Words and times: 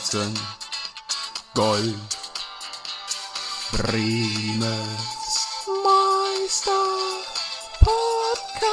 Katzen, 0.00 0.32
Gold, 1.54 2.16
Bremes 3.72 5.46
Meister 5.84 6.72
Podcast. 7.80 8.70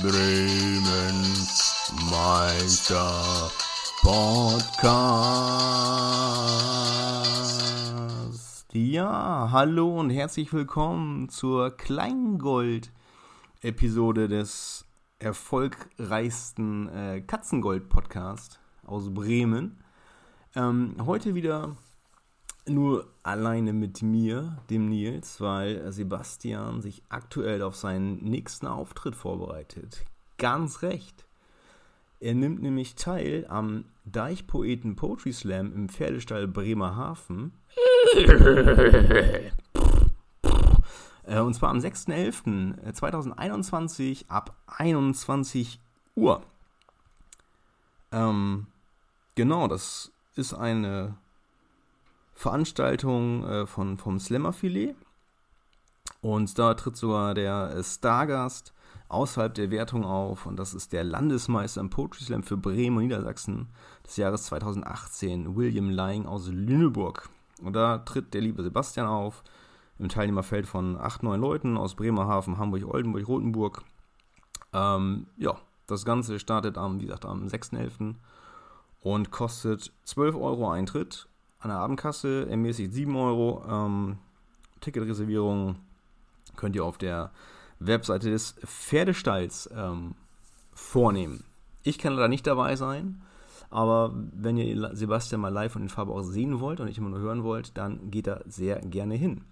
Bremens 0.00 1.92
Meister 2.10 3.50
Podcast. 4.00 4.32
Ja, 8.72 9.50
hallo 9.52 10.00
und 10.00 10.08
herzlich 10.10 10.50
willkommen 10.52 11.28
zur 11.28 11.76
Kleingold-Episode 11.76 14.28
des 14.28 14.84
erfolgreichsten 15.24 16.88
äh, 16.88 17.22
Katzengold-Podcast 17.22 18.60
aus 18.84 19.12
Bremen. 19.12 19.78
Ähm, 20.54 20.96
heute 21.06 21.34
wieder 21.34 21.76
nur 22.66 23.08
alleine 23.22 23.72
mit 23.72 24.02
mir, 24.02 24.58
dem 24.68 24.90
Nils, 24.90 25.40
weil 25.40 25.90
Sebastian 25.92 26.82
sich 26.82 27.02
aktuell 27.08 27.62
auf 27.62 27.74
seinen 27.74 28.22
nächsten 28.22 28.66
Auftritt 28.66 29.16
vorbereitet. 29.16 30.04
Ganz 30.36 30.82
recht. 30.82 31.24
Er 32.20 32.34
nimmt 32.34 32.62
nämlich 32.62 32.94
teil 32.94 33.46
am 33.48 33.86
Deichpoeten 34.04 34.94
Poetry 34.94 35.32
Slam 35.32 35.72
im 35.72 35.88
Pferdestall 35.88 36.46
Bremerhaven. 36.46 37.52
Äh, 41.26 41.40
und 41.40 41.54
zwar 41.54 41.70
am 41.70 41.78
6.11.2021 41.78 44.28
ab 44.28 44.54
21 44.66 45.80
Uhr. 46.14 46.42
Ähm, 48.12 48.66
genau, 49.34 49.66
das 49.68 50.12
ist 50.36 50.52
eine 50.54 51.16
Veranstaltung 52.34 53.44
äh, 53.44 53.66
von, 53.66 53.98
vom 53.98 54.18
Slammerfilet. 54.18 54.96
Und 56.20 56.58
da 56.58 56.74
tritt 56.74 56.96
sogar 56.96 57.34
der 57.34 57.82
Stargast 57.82 58.72
außerhalb 59.08 59.54
der 59.54 59.70
Wertung 59.70 60.04
auf. 60.04 60.46
Und 60.46 60.56
das 60.56 60.74
ist 60.74 60.92
der 60.92 61.04
Landesmeister 61.04 61.80
im 61.80 61.90
Poetry 61.90 62.24
Slam 62.24 62.42
für 62.42 62.56
Bremen 62.56 62.96
und 62.96 63.04
Niedersachsen 63.04 63.68
des 64.06 64.16
Jahres 64.16 64.44
2018, 64.44 65.56
William 65.56 65.90
Lang 65.90 66.26
aus 66.26 66.48
Lüneburg. 66.48 67.28
Und 67.62 67.74
da 67.74 67.98
tritt 67.98 68.34
der 68.34 68.40
liebe 68.40 68.62
Sebastian 68.62 69.06
auf 69.06 69.42
im 69.98 70.08
Teilnehmerfeld 70.08 70.66
von 70.66 70.96
8, 70.96 71.22
9 71.22 71.40
Leuten 71.40 71.76
aus 71.76 71.94
Bremerhaven, 71.94 72.58
Hamburg, 72.58 72.84
Oldenburg, 72.86 73.28
Rotenburg. 73.28 73.82
Ähm, 74.72 75.26
ja, 75.36 75.56
das 75.86 76.04
Ganze 76.04 76.38
startet 76.38 76.78
am, 76.78 77.00
wie 77.00 77.06
gesagt, 77.06 77.24
am 77.24 77.46
6.11. 77.46 78.14
und 79.00 79.30
kostet 79.30 79.92
12 80.04 80.34
Euro 80.36 80.70
Eintritt 80.70 81.28
an 81.60 81.70
der 81.70 81.78
Abendkasse, 81.78 82.48
ermäßigt 82.48 82.92
7 82.92 83.14
Euro. 83.16 83.64
Ähm, 83.68 84.18
Ticketreservierung 84.80 85.76
könnt 86.56 86.76
ihr 86.76 86.84
auf 86.84 86.98
der 86.98 87.30
Webseite 87.78 88.30
des 88.30 88.56
Pferdestalls 88.64 89.70
ähm, 89.74 90.14
vornehmen. 90.72 91.44
Ich 91.82 91.98
kann 91.98 92.14
leider 92.14 92.28
nicht 92.28 92.46
dabei 92.46 92.76
sein, 92.76 93.22
aber 93.70 94.12
wenn 94.14 94.56
ihr 94.56 94.94
Sebastian 94.94 95.40
mal 95.40 95.52
live 95.52 95.76
und 95.76 95.82
in 95.82 95.88
Farbe 95.88 96.12
auch 96.12 96.22
sehen 96.22 96.60
wollt 96.60 96.80
und 96.80 96.86
nicht 96.86 96.98
immer 96.98 97.10
nur 97.10 97.20
hören 97.20 97.44
wollt, 97.44 97.76
dann 97.76 98.10
geht 98.10 98.26
da 98.26 98.40
sehr 98.46 98.80
gerne 98.80 99.14
hin. 99.14 99.44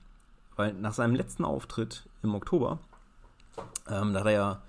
Weil 0.62 0.74
nach 0.74 0.92
seinem 0.92 1.16
letzten 1.16 1.44
Auftritt 1.44 2.04
im 2.22 2.36
Oktober, 2.36 2.78
ähm, 3.90 4.12
da 4.12 4.20
hat 4.20 4.26
er 4.26 4.32
ja 4.32 4.62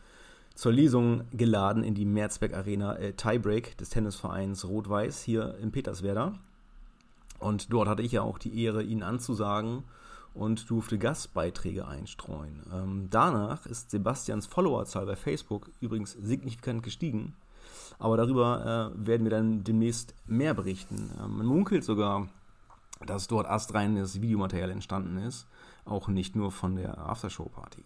zur 0.56 0.72
Lesung 0.72 1.26
geladen 1.34 1.84
in 1.84 1.94
die 1.94 2.06
Merzberg 2.06 2.56
Arena 2.56 2.96
äh, 2.96 3.14
Tiebreak 3.14 3.78
des 3.78 3.90
Tennisvereins 3.90 4.68
Rot-Weiß 4.68 5.22
hier 5.22 5.56
in 5.62 5.72
Peterswerda. 5.72 6.34
Und 7.38 7.72
dort 7.72 7.88
hatte 7.88 8.02
ich 8.02 8.12
ja 8.12 8.24
auch 8.24 8.40
die 8.40 8.64
Ehre, 8.64 8.82
ihn 8.82 9.04
anzusagen 9.04 9.84
und 10.34 10.68
durfte 10.72 10.98
Gastbeiträge 10.98 11.88
einstreuen. 11.88 12.64
Ähm, 12.74 13.08
danach 13.12 13.68
ist 13.68 13.92
Sebastians 13.92 14.48
Followerzahl 14.48 15.06
bei 15.06 15.16
Facebook 15.16 15.70
übrigens 15.80 16.14
signifikant 16.14 16.82
gestiegen. 16.82 17.36
Aber 18.00 18.18
darüber 18.18 18.92
äh, 18.98 19.08
werden 19.08 19.26
wir 19.26 19.32
dann 19.32 19.64
demnächst 19.64 20.16
mehr 20.26 20.56
berichten. 20.56 21.12
Ähm, 21.24 21.38
man 21.38 21.46
munkelt 21.46 21.84
sogar, 21.84 22.30
dass 23.06 23.28
dort 23.28 23.48
astreines 23.48 24.22
Videomaterial 24.22 24.72
entstanden 24.72 25.18
ist. 25.18 25.46
Auch 25.86 26.08
nicht 26.08 26.36
nur 26.36 26.52
von 26.52 26.76
der 26.76 26.98
Aftershow-Party. 26.98 27.86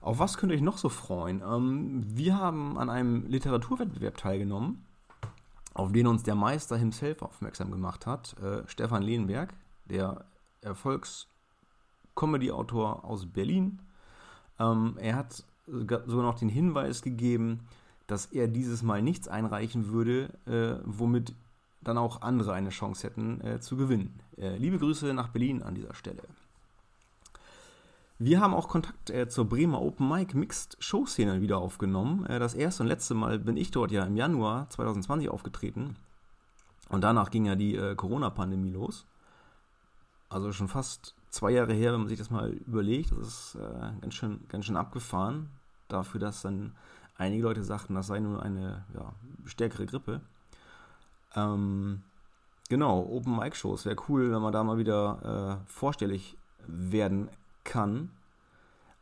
Auf 0.00 0.18
was 0.20 0.36
könnt 0.36 0.52
ihr 0.52 0.56
euch 0.56 0.62
noch 0.62 0.78
so 0.78 0.88
freuen? 0.88 1.42
Ähm, 1.42 2.04
wir 2.06 2.38
haben 2.38 2.78
an 2.78 2.88
einem 2.90 3.26
Literaturwettbewerb 3.26 4.16
teilgenommen, 4.16 4.84
auf 5.74 5.90
den 5.92 6.06
uns 6.06 6.22
der 6.22 6.36
Meister 6.36 6.76
himself 6.76 7.22
aufmerksam 7.22 7.72
gemacht 7.72 8.06
hat. 8.06 8.36
Äh, 8.40 8.62
Stefan 8.68 9.02
Lehnberg, 9.02 9.52
der 9.86 10.24
Erfolgs-Comedy-Autor 10.60 13.04
aus 13.04 13.26
Berlin. 13.26 13.80
Ähm, 14.60 14.94
er 14.98 15.16
hat 15.16 15.42
sogar 15.66 16.06
noch 16.06 16.38
den 16.38 16.48
Hinweis 16.48 17.02
gegeben, 17.02 17.66
dass 18.06 18.26
er 18.26 18.46
dieses 18.46 18.82
Mal 18.82 19.02
nichts 19.02 19.26
einreichen 19.26 19.88
würde, 19.88 20.30
äh, 20.46 20.80
womit 20.84 21.34
dann 21.86 21.98
auch 21.98 22.22
andere 22.22 22.52
eine 22.52 22.70
Chance 22.70 23.06
hätten 23.06 23.40
äh, 23.40 23.60
zu 23.60 23.76
gewinnen. 23.76 24.20
Äh, 24.36 24.56
liebe 24.56 24.78
Grüße 24.78 25.12
nach 25.14 25.28
Berlin 25.28 25.62
an 25.62 25.74
dieser 25.74 25.94
Stelle. 25.94 26.22
Wir 28.18 28.40
haben 28.40 28.54
auch 28.54 28.68
Kontakt 28.68 29.10
äh, 29.10 29.28
zur 29.28 29.46
Bremer 29.46 29.82
Open 29.82 30.08
Mic 30.08 30.34
Mixed 30.34 30.76
Show 30.80 31.04
Szene 31.04 31.42
wieder 31.42 31.58
aufgenommen. 31.58 32.24
Äh, 32.26 32.38
das 32.38 32.54
erste 32.54 32.82
und 32.82 32.88
letzte 32.88 33.14
Mal 33.14 33.38
bin 33.38 33.56
ich 33.56 33.70
dort 33.70 33.92
ja 33.92 34.04
im 34.04 34.16
Januar 34.16 34.70
2020 34.70 35.28
aufgetreten. 35.28 35.96
Und 36.88 37.02
danach 37.02 37.30
ging 37.30 37.44
ja 37.44 37.56
die 37.56 37.76
äh, 37.76 37.94
Corona-Pandemie 37.94 38.70
los. 38.70 39.06
Also 40.28 40.52
schon 40.52 40.68
fast 40.68 41.14
zwei 41.28 41.50
Jahre 41.50 41.74
her, 41.74 41.92
wenn 41.92 42.00
man 42.00 42.08
sich 42.08 42.18
das 42.18 42.30
mal 42.30 42.50
überlegt. 42.50 43.12
Das 43.12 43.18
ist 43.18 43.54
äh, 43.56 44.00
ganz, 44.00 44.14
schön, 44.14 44.40
ganz 44.48 44.64
schön 44.64 44.76
abgefahren. 44.76 45.50
Dafür, 45.88 46.18
dass 46.18 46.42
dann 46.42 46.74
einige 47.16 47.42
Leute 47.42 47.62
sagten, 47.62 47.94
das 47.94 48.06
sei 48.06 48.20
nur 48.20 48.42
eine 48.42 48.84
ja, 48.94 49.12
stärkere 49.44 49.86
Grippe. 49.86 50.22
Ähm, 51.36 52.02
genau, 52.68 53.00
Open 53.00 53.36
Mic 53.36 53.54
Shows. 53.54 53.84
Wäre 53.84 53.96
cool, 54.08 54.32
wenn 54.32 54.42
man 54.42 54.52
da 54.52 54.64
mal 54.64 54.78
wieder 54.78 55.60
äh, 55.62 55.70
vorstellig 55.70 56.36
werden 56.66 57.28
kann. 57.64 58.10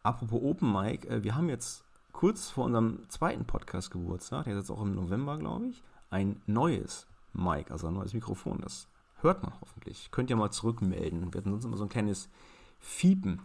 Apropos 0.02 0.42
Open 0.42 0.70
Mic, 0.70 1.08
äh, 1.08 1.22
wir 1.22 1.34
haben 1.34 1.48
jetzt 1.48 1.84
kurz 2.12 2.50
vor 2.50 2.66
unserem 2.66 3.08
zweiten 3.08 3.44
Podcast 3.44 3.90
Geburtstag, 3.90 4.44
der 4.44 4.54
ist 4.54 4.60
jetzt 4.60 4.70
auch 4.70 4.82
im 4.82 4.94
November, 4.94 5.38
glaube 5.38 5.68
ich, 5.68 5.82
ein 6.10 6.40
neues 6.46 7.06
Mic, 7.32 7.70
also 7.70 7.88
ein 7.88 7.94
neues 7.94 8.14
Mikrofon. 8.14 8.60
Das 8.60 8.88
hört 9.20 9.42
man 9.42 9.52
hoffentlich. 9.60 10.10
Könnt 10.10 10.30
ihr 10.30 10.36
mal 10.36 10.50
zurückmelden. 10.50 11.32
Wir 11.32 11.38
hatten 11.38 11.50
sonst 11.50 11.64
immer 11.64 11.76
so 11.76 11.84
ein 11.84 11.88
kleines 11.88 12.28
Fiepen. 12.78 13.40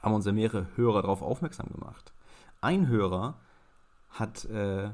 Haben 0.00 0.14
uns 0.14 0.26
ja 0.26 0.32
mehrere 0.32 0.66
Hörer 0.76 1.02
darauf 1.02 1.22
aufmerksam 1.22 1.68
gemacht. 1.72 2.12
Ein 2.60 2.88
Hörer 2.88 3.34
hat 4.10 4.44
äh, 4.46 4.90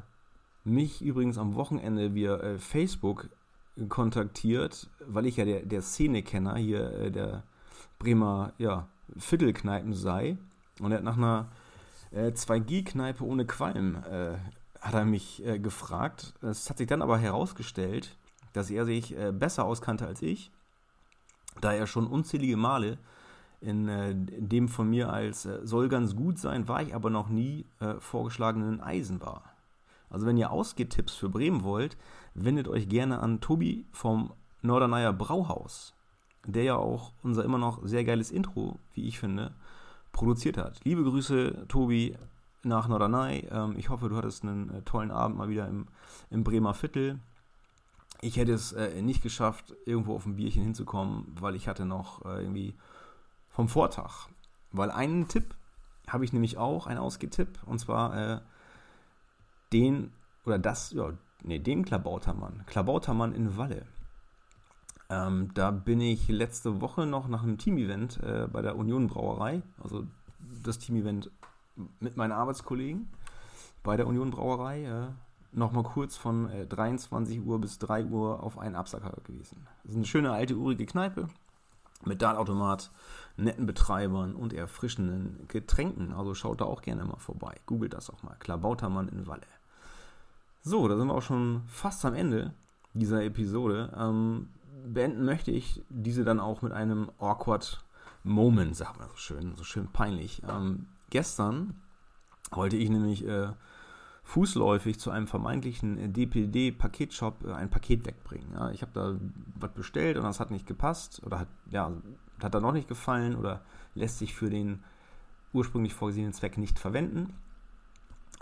mich 0.68 1.02
übrigens 1.02 1.38
am 1.38 1.54
Wochenende 1.54 2.14
via 2.14 2.36
äh, 2.36 2.58
Facebook 2.58 3.28
kontaktiert, 3.88 4.88
weil 5.06 5.26
ich 5.26 5.36
ja 5.36 5.44
der, 5.44 5.62
der 5.62 5.82
Szene-Kenner 5.82 6.56
hier 6.56 6.92
äh, 6.92 7.10
der 7.10 7.44
Bremer 7.98 8.52
ja, 8.58 8.88
Viertelkneipen 9.16 9.92
sei. 9.92 10.36
Und 10.80 10.92
er 10.92 10.98
hat 10.98 11.04
nach 11.04 11.16
einer 11.16 11.48
äh, 12.10 12.28
2G-Kneipe 12.28 13.24
ohne 13.24 13.46
Qualm 13.46 13.96
äh, 14.10 14.34
hat 14.80 14.94
er 14.94 15.04
mich 15.04 15.44
äh, 15.44 15.58
gefragt. 15.58 16.34
Es 16.42 16.70
hat 16.70 16.78
sich 16.78 16.86
dann 16.86 17.02
aber 17.02 17.18
herausgestellt, 17.18 18.16
dass 18.52 18.70
er 18.70 18.84
sich 18.84 19.16
äh, 19.16 19.32
besser 19.32 19.64
auskannte 19.64 20.06
als 20.06 20.22
ich, 20.22 20.50
da 21.60 21.72
er 21.72 21.86
schon 21.86 22.06
unzählige 22.06 22.56
Male 22.56 22.98
in, 23.60 23.88
in 23.88 24.48
dem 24.48 24.68
von 24.68 24.88
mir 24.88 25.12
als 25.12 25.42
soll 25.64 25.88
ganz 25.88 26.14
gut 26.14 26.38
sein, 26.38 26.68
war 26.68 26.80
ich 26.80 26.94
aber 26.94 27.10
noch 27.10 27.28
nie 27.28 27.64
vorgeschlagenen 27.98 28.80
Eisen 28.80 29.20
war. 29.20 29.42
Also 30.10 30.26
wenn 30.26 30.36
ihr 30.36 30.50
Ausgehtipps 30.50 31.14
für 31.14 31.28
Bremen 31.28 31.64
wollt, 31.64 31.96
wendet 32.34 32.68
euch 32.68 32.88
gerne 32.88 33.20
an 33.20 33.40
Tobi 33.40 33.86
vom 33.92 34.32
Norderneyer 34.62 35.12
Brauhaus 35.12 35.94
der 36.48 36.64
ja 36.64 36.76
auch 36.76 37.12
unser 37.22 37.44
immer 37.44 37.58
noch 37.58 37.80
sehr 37.84 38.04
geiles 38.04 38.30
Intro, 38.30 38.78
wie 38.94 39.06
ich 39.06 39.18
finde, 39.18 39.52
produziert 40.12 40.56
hat. 40.56 40.80
Liebe 40.84 41.04
Grüße, 41.04 41.66
Tobi, 41.68 42.16
nach 42.62 42.88
Norderney. 42.88 43.46
Ähm, 43.50 43.74
ich 43.76 43.88
hoffe, 43.90 44.08
du 44.08 44.16
hattest 44.16 44.42
einen 44.42 44.70
äh, 44.70 44.82
tollen 44.82 45.10
Abend 45.10 45.36
mal 45.36 45.48
wieder 45.48 45.68
im, 45.68 45.86
im 46.30 46.44
Bremer 46.44 46.74
Viertel. 46.74 47.20
Ich 48.20 48.36
hätte 48.36 48.52
es 48.52 48.72
äh, 48.72 49.00
nicht 49.02 49.22
geschafft, 49.22 49.76
irgendwo 49.84 50.16
auf 50.16 50.26
ein 50.26 50.36
Bierchen 50.36 50.64
hinzukommen, 50.64 51.26
weil 51.38 51.54
ich 51.54 51.68
hatte 51.68 51.84
noch 51.84 52.24
äh, 52.24 52.40
irgendwie 52.40 52.74
vom 53.48 53.68
Vortag. 53.68 54.28
Weil 54.72 54.90
einen 54.90 55.28
Tipp 55.28 55.54
habe 56.08 56.24
ich 56.24 56.32
nämlich 56.32 56.56
auch, 56.56 56.86
einen 56.86 56.98
Ausgetipp, 56.98 57.60
und 57.66 57.78
zwar 57.78 58.42
den, 59.72 60.12
oder 60.44 60.58
das, 60.58 60.92
ja, 60.92 61.12
nee, 61.42 61.58
den 61.58 61.84
Klabautermann. 61.84 62.64
Klabautermann 62.66 63.34
in 63.34 63.56
Walle. 63.56 63.86
Ähm, 65.10 65.50
da 65.54 65.70
bin 65.70 66.00
ich 66.00 66.28
letzte 66.28 66.80
Woche 66.80 67.06
noch 67.06 67.28
nach 67.28 67.42
einem 67.42 67.58
Team-Event 67.58 68.22
äh, 68.22 68.46
bei 68.50 68.62
der 68.62 68.76
Union 68.76 69.06
Brauerei, 69.06 69.62
also 69.82 70.04
das 70.64 70.78
Team-Event 70.78 71.30
mit 72.00 72.16
meinen 72.16 72.32
Arbeitskollegen, 72.32 73.08
bei 73.82 73.96
der 73.96 74.06
Union 74.06 74.30
Brauerei. 74.30 74.84
Äh, 74.84 75.08
Nochmal 75.52 75.82
kurz 75.82 76.16
von 76.16 76.50
äh, 76.50 76.66
23 76.66 77.44
Uhr 77.44 77.58
bis 77.60 77.78
3 77.78 78.04
Uhr 78.06 78.42
auf 78.42 78.58
einen 78.58 78.76
Absacker 78.76 79.16
gewesen. 79.24 79.66
Das 79.82 79.92
ist 79.92 79.96
eine 79.96 80.04
schöne 80.04 80.32
alte 80.32 80.54
urige 80.56 80.84
Kneipe 80.84 81.28
mit 82.04 82.20
Dartautomat, 82.20 82.90
netten 83.36 83.64
Betreibern 83.64 84.34
und 84.34 84.52
erfrischenden 84.52 85.48
Getränken. 85.48 86.12
Also 86.12 86.34
schaut 86.34 86.60
da 86.60 86.66
auch 86.66 86.82
gerne 86.82 87.04
mal 87.04 87.16
vorbei. 87.16 87.56
Googelt 87.64 87.94
das 87.94 88.10
auch 88.10 88.22
mal. 88.22 88.36
Klabautermann 88.38 89.08
in 89.08 89.26
Walle. 89.26 89.46
So, 90.68 90.86
da 90.86 90.98
sind 90.98 91.06
wir 91.06 91.14
auch 91.14 91.22
schon 91.22 91.62
fast 91.66 92.04
am 92.04 92.12
Ende 92.12 92.52
dieser 92.92 93.24
Episode. 93.24 93.90
Ähm, 93.96 94.50
beenden 94.86 95.24
möchte 95.24 95.50
ich 95.50 95.82
diese 95.88 96.24
dann 96.24 96.38
auch 96.40 96.60
mit 96.60 96.72
einem 96.72 97.10
awkward 97.18 97.82
Moment, 98.22 98.76
sagt 98.76 98.98
man 98.98 99.08
so 99.08 99.16
schön, 99.16 99.54
so 99.56 99.64
schön 99.64 99.88
peinlich. 99.88 100.42
Ähm, 100.46 100.84
gestern 101.08 101.72
wollte 102.50 102.76
ich 102.76 102.90
nämlich 102.90 103.26
äh, 103.26 103.48
fußläufig 104.24 105.00
zu 105.00 105.10
einem 105.10 105.26
vermeintlichen 105.26 106.12
DPD-Paketshop 106.12 107.46
äh, 107.46 107.52
ein 107.54 107.70
Paket 107.70 108.04
wegbringen. 108.04 108.52
Ja, 108.52 108.70
ich 108.70 108.82
habe 108.82 108.92
da 108.92 109.16
was 109.58 109.72
bestellt 109.72 110.18
und 110.18 110.24
das 110.24 110.38
hat 110.38 110.50
nicht 110.50 110.66
gepasst 110.66 111.22
oder 111.24 111.38
hat, 111.38 111.48
ja, 111.70 111.90
hat 112.42 112.54
da 112.54 112.60
noch 112.60 112.74
nicht 112.74 112.88
gefallen 112.88 113.36
oder 113.36 113.62
lässt 113.94 114.18
sich 114.18 114.34
für 114.34 114.50
den 114.50 114.84
ursprünglich 115.54 115.94
vorgesehenen 115.94 116.34
Zweck 116.34 116.58
nicht 116.58 116.78
verwenden. 116.78 117.32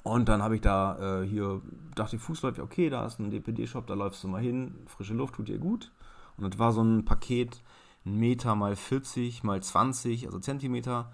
Und 0.07 0.29
dann 0.29 0.41
habe 0.41 0.55
ich 0.55 0.61
da 0.61 1.23
äh, 1.23 1.27
hier, 1.27 1.61
dachte 1.97 2.15
ich 2.15 2.23
fußläufig, 2.23 2.63
okay, 2.63 2.91
da 2.91 3.05
ist 3.07 3.19
ein 3.19 3.33
DPD-Shop, 3.33 3.89
da 3.89 3.95
läufst 3.95 4.23
du 4.23 4.29
mal 4.29 4.41
hin, 4.41 4.77
frische 4.87 5.15
Luft 5.15 5.35
tut 5.35 5.49
dir 5.49 5.59
gut. 5.59 5.91
Und 6.37 6.49
das 6.49 6.61
war 6.61 6.73
so 6.73 6.81
ein 6.81 7.05
Paket, 7.05 7.61
ein 8.05 8.17
Meter 8.17 8.55
mal 8.55 8.77
40 8.77 9.43
mal 9.43 9.61
20, 9.61 10.27
also 10.27 10.39
Zentimeter. 10.39 11.11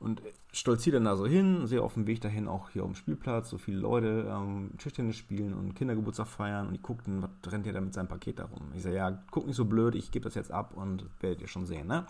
Und 0.00 0.22
stolziere 0.50 0.94
dann 0.94 1.04
da 1.04 1.14
so 1.14 1.24
hin, 1.24 1.68
sehe 1.68 1.82
auf 1.82 1.94
dem 1.94 2.08
Weg 2.08 2.20
dahin 2.20 2.48
auch 2.48 2.70
hier 2.70 2.82
auf 2.82 2.90
dem 2.90 2.96
Spielplatz 2.96 3.48
so 3.48 3.58
viele 3.58 3.78
Leute 3.78 4.26
ähm, 4.28 4.72
Tischtennis 4.76 5.14
spielen 5.14 5.54
und 5.54 5.76
Kindergeburtstag 5.76 6.26
feiern. 6.26 6.66
Und 6.66 6.72
die 6.72 6.82
guckten, 6.82 7.22
was 7.22 7.52
rennt 7.52 7.66
der 7.66 7.74
da 7.74 7.80
mit 7.80 7.94
seinem 7.94 8.08
Paket 8.08 8.40
da 8.40 8.46
rum? 8.46 8.72
Ich 8.74 8.82
sage, 8.82 8.96
ja, 8.96 9.22
guck 9.30 9.46
nicht 9.46 9.54
so 9.54 9.66
blöd, 9.66 9.94
ich 9.94 10.10
gebe 10.10 10.24
das 10.24 10.34
jetzt 10.34 10.50
ab 10.50 10.72
und 10.74 11.08
werdet 11.20 11.42
ihr 11.42 11.48
schon 11.48 11.64
sehen, 11.64 11.86
ne? 11.86 12.06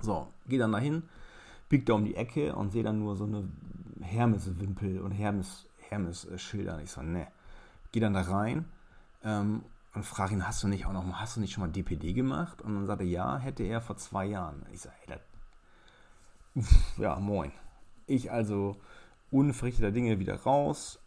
So, 0.00 0.26
gehe 0.48 0.58
dann 0.58 0.72
dahin, 0.72 1.04
bieg 1.68 1.86
da 1.86 1.94
um 1.94 2.04
die 2.04 2.16
Ecke 2.16 2.56
und 2.56 2.72
sehe 2.72 2.82
dann 2.82 2.98
nur 2.98 3.14
so 3.14 3.26
eine 3.26 3.44
Hermes-Wimpel 4.00 5.00
und. 5.00 5.12
Hermes 5.12 5.66
ich 6.82 6.90
so, 6.90 7.02
ne. 7.02 7.28
Gehe 7.92 8.02
dann 8.02 8.14
da 8.14 8.22
rein 8.22 8.64
ähm, 9.22 9.62
und 9.94 10.04
frage 10.04 10.34
ihn, 10.34 10.46
hast 10.46 10.62
du 10.62 10.68
nicht 10.68 10.86
auch 10.86 10.92
noch, 10.92 11.04
hast 11.14 11.36
du 11.36 11.40
nicht 11.40 11.52
schon 11.52 11.62
mal 11.62 11.70
DPD 11.70 12.12
gemacht? 12.12 12.62
Und 12.62 12.74
dann 12.74 12.86
sagte 12.86 13.04
er, 13.04 13.10
ja, 13.10 13.38
hätte 13.38 13.62
er 13.62 13.80
vor 13.80 13.96
zwei 13.96 14.26
Jahren. 14.26 14.66
Ich 14.72 14.80
sage, 14.80 14.96
hey, 15.04 15.18
das, 16.54 16.74
ja, 16.98 17.18
moin. 17.18 17.52
Ich 18.06 18.30
also 18.30 18.76
unverrichteter 19.30 19.92
Dinge 19.92 20.18
wieder 20.18 20.36
raus, 20.42 20.98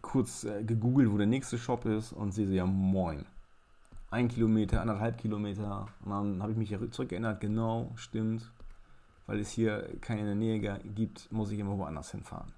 kurz 0.00 0.44
äh, 0.44 0.64
gegoogelt, 0.64 1.10
wo 1.10 1.18
der 1.18 1.26
nächste 1.26 1.58
Shop 1.58 1.84
ist 1.84 2.12
und 2.12 2.32
sehe 2.32 2.46
so, 2.46 2.52
ja, 2.54 2.66
moin. 2.66 3.26
Ein 4.10 4.28
Kilometer, 4.28 4.80
anderthalb 4.80 5.18
Kilometer. 5.18 5.86
Und 6.04 6.10
dann 6.10 6.42
habe 6.42 6.52
ich 6.52 6.58
mich 6.58 6.76
zurückgeändert, 6.90 7.40
genau, 7.40 7.92
stimmt. 7.94 8.50
Weil 9.30 9.38
es 9.38 9.50
hier 9.50 9.88
keine 10.00 10.34
Nähe 10.34 10.58
gibt, 10.58 11.30
muss 11.30 11.52
ich 11.52 11.60
immer 11.60 11.78
woanders 11.78 12.10
hinfahren. 12.10 12.52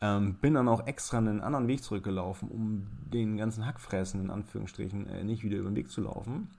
Ähm, 0.00 0.34
bin 0.34 0.54
dann 0.54 0.66
auch 0.66 0.84
extra 0.84 1.18
einen 1.18 1.40
anderen 1.40 1.68
Weg 1.68 1.84
zurückgelaufen, 1.84 2.48
um 2.48 2.88
den 3.04 3.36
ganzen 3.36 3.64
Hackfressen 3.64 4.20
in 4.20 4.30
Anführungsstrichen 4.30 5.06
äh, 5.06 5.22
nicht 5.22 5.44
wieder 5.44 5.58
über 5.58 5.70
den 5.70 5.76
Weg 5.76 5.88
zu 5.88 6.00
laufen. 6.00 6.50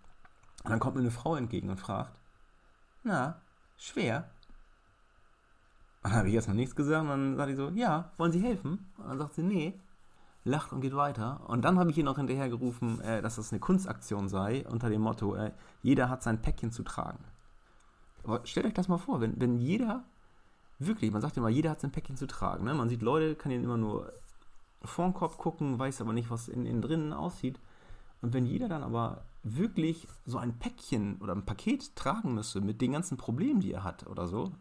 Und 0.64 0.72
dann 0.72 0.80
kommt 0.80 0.96
mir 0.96 1.02
eine 1.02 1.12
Frau 1.12 1.36
entgegen 1.36 1.70
und 1.70 1.78
fragt, 1.78 2.18
na, 3.04 3.42
schwer? 3.76 4.30
Dann 6.04 6.14
habe 6.14 6.30
ich 6.30 6.36
erstmal 6.36 6.56
nichts 6.56 6.74
gesagt 6.74 7.02
und 7.02 7.10
dann 7.10 7.36
sagt 7.36 7.50
sie 7.50 7.58
so, 7.58 7.70
ja, 7.72 8.14
wollen 8.16 8.32
Sie 8.32 8.42
helfen? 8.42 8.94
Und 8.98 9.10
dann 9.10 9.18
sagt 9.18 9.34
sie, 9.34 9.44
nee, 9.44 9.78
lacht 10.46 10.72
und 10.72 10.80
geht 10.80 10.96
weiter. 10.96 11.42
Und 11.50 11.66
dann 11.66 11.78
habe 11.80 11.92
ich 11.92 11.98
ihr 11.98 12.06
noch 12.06 12.16
hinterhergerufen, 12.16 13.02
äh, 13.02 13.22
dass 13.22 13.36
das 13.36 13.52
eine 13.52 13.60
Kunstaktion 13.60 14.30
sei, 14.30 14.66
unter 14.70 14.90
dem 14.90 15.02
Motto, 15.02 15.36
äh, 15.36 15.52
jeder 15.82 16.10
hat 16.10 16.24
sein 16.24 16.42
Päckchen 16.42 16.72
zu 16.72 16.84
tragen. 16.84 17.20
Aber 18.24 18.46
stellt 18.46 18.66
euch 18.66 18.74
das 18.74 18.88
mal 18.88 18.98
vor, 18.98 19.22
wenn, 19.22 19.40
wenn 19.40 19.58
jeder 19.58 20.04
wirklich, 20.80 21.12
man 21.12 21.22
sagt 21.22 21.38
immer, 21.38 21.50
jeder 21.50 21.72
hat 21.72 21.82
sein 21.82 21.92
Päckchen 21.92 22.18
zu 22.18 22.28
tragen. 22.28 22.66
Ne? 22.66 22.74
Man 22.74 22.90
sieht 22.90 23.02
Leute, 23.02 23.36
kann 23.36 23.52
ihnen 23.52 23.64
immer 23.64 23.78
nur 23.78 24.12
vor 24.84 25.06
den 25.06 25.14
Kopf 25.14 25.38
gucken, 25.38 25.78
weiß 25.78 26.02
aber 26.02 26.14
nicht, 26.14 26.30
was 26.30 26.48
in, 26.48 26.66
innen 26.66 26.82
drinnen 26.82 27.14
aussieht. 27.14 27.60
Und 28.22 28.34
wenn 28.34 28.46
jeder 28.46 28.68
dann 28.68 28.84
aber 28.84 29.26
wirklich 29.44 30.08
so 30.26 30.38
ein 30.38 30.58
Päckchen 30.60 31.18
oder 31.22 31.34
ein 31.34 31.46
Paket 31.46 31.96
tragen 31.96 32.34
müsste 32.34 32.62
mit 32.62 32.82
den 32.82 32.92
ganzen 32.92 33.18
Problemen, 33.18 33.62
die 33.62 33.74
er 33.74 33.84
hat 33.84 34.08
oder 34.08 34.28
so, 34.28 34.52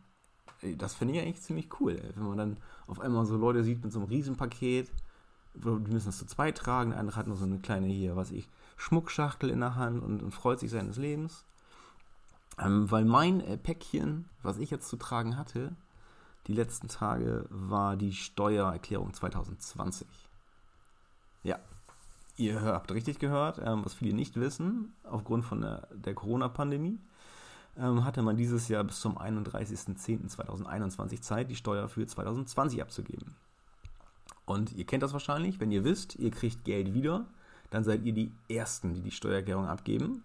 das 0.76 0.94
finde 0.94 1.14
ich 1.14 1.20
eigentlich 1.20 1.42
ziemlich 1.42 1.80
cool. 1.80 2.00
Wenn 2.14 2.26
man 2.26 2.38
dann 2.38 2.56
auf 2.86 3.00
einmal 3.00 3.24
so 3.24 3.36
Leute 3.36 3.64
sieht 3.64 3.82
mit 3.82 3.92
so 3.92 4.00
einem 4.00 4.08
Riesenpaket, 4.08 4.90
die 5.54 5.68
müssen 5.68 6.06
das 6.06 6.18
zu 6.18 6.26
zweit 6.26 6.56
tragen, 6.56 6.90
der 6.90 7.00
andere 7.00 7.16
hat 7.16 7.26
nur 7.26 7.36
so 7.36 7.44
eine 7.44 7.58
kleine 7.58 7.86
hier, 7.86 8.16
was 8.16 8.30
ich, 8.30 8.48
Schmuckschachtel 8.76 9.50
in 9.50 9.60
der 9.60 9.76
Hand 9.76 10.02
und, 10.02 10.22
und 10.22 10.32
freut 10.32 10.60
sich 10.60 10.70
seines 10.70 10.96
Lebens. 10.96 11.44
Ähm, 12.60 12.90
weil 12.90 13.04
mein 13.04 13.40
äh, 13.40 13.56
Päckchen, 13.56 14.28
was 14.42 14.58
ich 14.58 14.70
jetzt 14.70 14.88
zu 14.88 14.96
tragen 14.96 15.36
hatte, 15.36 15.74
die 16.46 16.52
letzten 16.52 16.88
Tage 16.88 17.46
war 17.48 17.96
die 17.96 18.12
Steuererklärung 18.12 19.14
2020. 19.14 20.06
Ja, 21.42 21.58
ihr 22.36 22.60
habt 22.60 22.92
richtig 22.92 23.18
gehört, 23.18 23.60
ähm, 23.64 23.84
was 23.84 23.94
viele 23.94 24.14
nicht 24.14 24.36
wissen, 24.36 24.92
aufgrund 25.04 25.44
von 25.44 25.62
der, 25.62 25.88
der 25.92 26.14
Corona-Pandemie 26.14 26.98
ähm, 27.76 28.04
hatte 28.04 28.22
man 28.22 28.36
dieses 28.36 28.68
Jahr 28.68 28.84
bis 28.84 29.00
zum 29.00 29.18
31.10.2021 29.18 31.20
Zeit, 31.20 31.50
die 31.50 31.56
Steuer 31.56 31.88
für 31.88 32.06
2020 32.06 32.82
abzugeben. 32.82 33.34
Und 34.44 34.72
ihr 34.72 34.84
kennt 34.84 35.02
das 35.02 35.12
wahrscheinlich, 35.12 35.60
wenn 35.60 35.70
ihr 35.70 35.84
wisst, 35.84 36.16
ihr 36.16 36.30
kriegt 36.30 36.64
Geld 36.64 36.94
wieder, 36.94 37.26
dann 37.70 37.84
seid 37.84 38.04
ihr 38.04 38.12
die 38.12 38.32
Ersten, 38.48 38.94
die 38.94 39.00
die 39.00 39.12
Steuererklärung 39.12 39.66
abgeben. 39.66 40.24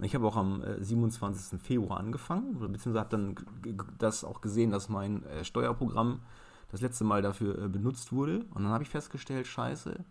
Und 0.00 0.06
ich 0.06 0.14
habe 0.14 0.26
auch 0.26 0.36
am 0.36 0.64
27. 0.80 1.52
Äh, 1.52 1.62
Februar 1.62 2.00
angefangen, 2.00 2.58
beziehungsweise 2.58 3.00
habe 3.00 3.10
dann 3.10 3.34
das 3.98 4.24
auch 4.24 4.40
gesehen, 4.40 4.70
dass 4.70 4.88
mein 4.88 5.26
äh, 5.26 5.44
Steuerprogramm 5.44 6.20
das 6.72 6.80
letzte 6.80 7.04
Mal 7.04 7.20
dafür 7.20 7.58
äh, 7.58 7.68
benutzt 7.68 8.10
wurde. 8.10 8.46
Und 8.54 8.62
dann 8.62 8.72
habe 8.72 8.82
ich 8.82 8.88
festgestellt, 8.88 9.46
scheiße, 9.46 10.02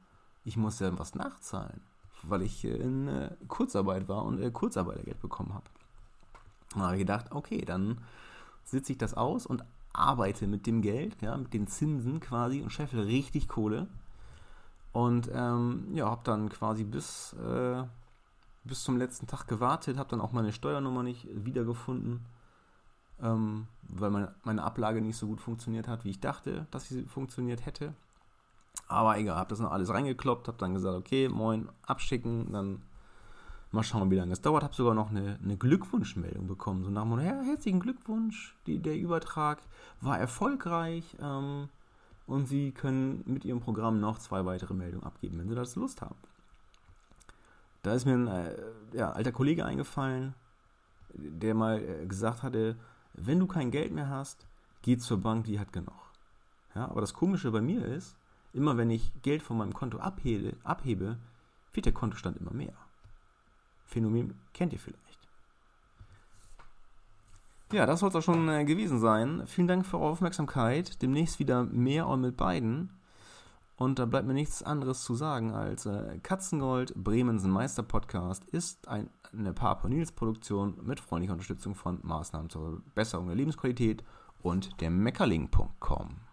ich 0.45 0.57
muss 0.57 0.79
ja 0.79 0.95
was 0.99 1.15
nachzahlen, 1.15 1.81
weil 2.21 2.43
ich 2.43 2.65
in 2.65 3.29
Kurzarbeit 3.47 4.07
war 4.07 4.25
und 4.25 4.53
Kurzarbeitergeld 4.53 5.19
bekommen 5.21 5.55
habe. 5.55 5.65
Dann 6.73 6.83
habe 6.83 6.93
ich 6.93 6.99
gedacht, 6.99 7.31
okay, 7.31 7.65
dann 7.65 7.99
sitze 8.65 8.91
ich 8.91 8.99
das 8.99 9.15
aus 9.15 9.47
und 9.47 9.63
arbeite 9.91 10.45
mit 10.45 10.67
dem 10.67 10.83
Geld, 10.83 11.19
ja, 11.23 11.35
mit 11.35 11.55
den 11.55 11.65
Zinsen 11.65 12.19
quasi 12.19 12.61
und 12.61 12.69
scheffel 12.69 13.01
richtig 13.01 13.47
Kohle. 13.47 13.87
Und 14.91 15.31
ähm, 15.33 15.87
ja, 15.93 16.11
habe 16.11 16.21
dann 16.23 16.49
quasi 16.49 16.83
bis 16.83 17.33
äh, 17.33 17.83
bis 18.69 18.83
zum 18.83 18.97
letzten 18.97 19.27
Tag 19.27 19.47
gewartet, 19.47 19.97
habe 19.97 20.09
dann 20.09 20.21
auch 20.21 20.31
meine 20.31 20.53
Steuernummer 20.53 21.03
nicht 21.03 21.27
wiedergefunden, 21.31 22.21
ähm, 23.21 23.67
weil 23.83 24.11
meine, 24.11 24.33
meine 24.43 24.63
Ablage 24.63 25.01
nicht 25.01 25.17
so 25.17 25.27
gut 25.27 25.41
funktioniert 25.41 25.87
hat, 25.87 26.05
wie 26.05 26.11
ich 26.11 26.19
dachte, 26.19 26.67
dass 26.71 26.87
sie 26.87 27.03
funktioniert 27.03 27.65
hätte. 27.65 27.93
Aber 28.87 29.17
egal, 29.17 29.35
habe 29.35 29.49
das 29.49 29.59
noch 29.59 29.71
alles 29.71 29.89
reingekloppt, 29.89 30.47
habe 30.47 30.57
dann 30.57 30.73
gesagt, 30.73 30.97
okay, 30.97 31.27
moin, 31.27 31.69
abschicken, 31.85 32.51
dann 32.51 32.81
mal 33.71 33.83
schauen, 33.83 34.09
wie 34.09 34.15
lange 34.15 34.33
es 34.33 34.41
dauert. 34.41 34.63
Habe 34.63 34.73
sogar 34.73 34.93
noch 34.93 35.09
eine, 35.09 35.37
eine 35.43 35.57
Glückwunschmeldung 35.57 36.47
bekommen, 36.47 36.83
so 36.83 36.89
nach 36.89 37.03
dem 37.03 37.09
Motto, 37.09 37.23
ja, 37.23 37.41
herzlichen 37.41 37.79
Glückwunsch, 37.79 38.55
die, 38.65 38.79
der 38.79 38.97
Übertrag 38.97 39.59
war 40.01 40.17
erfolgreich 40.17 41.17
ähm, 41.21 41.69
und 42.25 42.47
Sie 42.47 42.71
können 42.71 43.23
mit 43.25 43.45
Ihrem 43.45 43.59
Programm 43.59 43.99
noch 43.99 44.19
zwei 44.19 44.45
weitere 44.45 44.73
Meldungen 44.73 45.05
abgeben, 45.05 45.39
wenn 45.39 45.49
Sie 45.49 45.55
das 45.55 45.75
Lust 45.75 46.01
haben. 46.01 46.15
Da 47.81 47.93
ist 47.93 48.05
mir 48.05 48.13
ein 48.13 48.27
äh, 48.27 48.55
ja, 48.93 49.11
alter 49.11 49.31
Kollege 49.31 49.65
eingefallen, 49.65 50.35
der 51.13 51.53
mal 51.55 51.81
äh, 51.81 52.05
gesagt 52.05 52.43
hatte, 52.43 52.75
wenn 53.13 53.39
du 53.39 53.47
kein 53.47 53.71
Geld 53.71 53.91
mehr 53.91 54.09
hast, 54.09 54.45
geh 54.81 54.97
zur 54.97 55.21
Bank, 55.21 55.45
die 55.45 55.59
hat 55.59 55.73
genug. 55.73 55.93
Ja, 56.75 56.85
aber 56.89 57.01
das 57.01 57.13
Komische 57.13 57.51
bei 57.51 57.61
mir 57.61 57.85
ist, 57.85 58.15
immer 58.53 58.77
wenn 58.77 58.89
ich 58.89 59.11
Geld 59.21 59.41
von 59.41 59.57
meinem 59.57 59.73
Konto 59.73 59.97
abhebe, 59.99 60.55
abhebe 60.63 61.17
wird 61.73 61.85
der 61.85 61.93
Kontostand 61.93 62.37
immer 62.37 62.53
mehr. 62.53 62.73
Phänomen 63.85 64.35
kennt 64.53 64.73
ihr 64.73 64.79
vielleicht. 64.79 64.99
Ja, 67.71 67.85
das 67.85 67.99
soll 67.99 68.09
es 68.09 68.15
auch 68.15 68.23
schon 68.23 68.49
äh, 68.49 68.65
gewesen 68.65 68.99
sein. 68.99 69.43
Vielen 69.45 69.67
Dank 69.67 69.85
für 69.85 69.99
eure 69.99 70.11
Aufmerksamkeit. 70.11 71.01
Demnächst 71.01 71.37
wieder 71.37 71.63
mehr 71.63 72.07
und 72.07 72.21
mit 72.21 72.35
beiden. 72.35 72.89
Und 73.79 73.97
da 73.97 74.05
bleibt 74.05 74.27
mir 74.27 74.33
nichts 74.33 74.61
anderes 74.61 75.05
zu 75.05 75.15
sagen 75.15 75.53
als 75.53 75.85
äh, 75.85 76.19
Katzengold, 76.21 76.93
Bremensen 76.95 77.49
Meister 77.49 77.81
Podcast 77.81 78.43
ist 78.43 78.89
ein, 78.89 79.09
eine 79.31 79.53
Papa 79.53 79.87
Nils 79.87 80.11
Produktion 80.11 80.77
mit 80.83 80.99
freundlicher 80.99 81.31
Unterstützung 81.31 81.75
von 81.75 81.99
Maßnahmen 82.03 82.49
zur 82.49 82.81
Besserung 82.93 83.27
der 83.27 83.37
Lebensqualität 83.37 84.03
und 84.41 84.81
der 84.81 84.89
Meckerling.com. 84.89 86.28